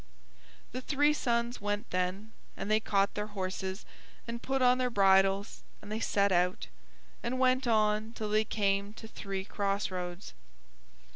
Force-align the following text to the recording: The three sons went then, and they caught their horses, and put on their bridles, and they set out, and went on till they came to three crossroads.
The 0.71 0.81
three 0.81 1.13
sons 1.13 1.61
went 1.61 1.91
then, 1.91 2.31
and 2.57 2.71
they 2.71 2.79
caught 2.79 3.13
their 3.13 3.27
horses, 3.37 3.85
and 4.27 4.41
put 4.41 4.59
on 4.63 4.79
their 4.79 4.89
bridles, 4.89 5.61
and 5.79 5.91
they 5.91 5.99
set 5.99 6.31
out, 6.31 6.65
and 7.21 7.37
went 7.37 7.67
on 7.67 8.13
till 8.13 8.29
they 8.29 8.43
came 8.43 8.93
to 8.93 9.07
three 9.07 9.45
crossroads. 9.45 10.33